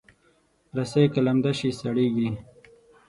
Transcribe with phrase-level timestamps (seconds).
[0.77, 2.29] رسۍ که لمده شي، سړېږي.